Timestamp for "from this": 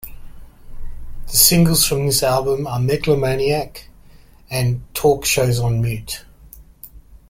1.85-2.23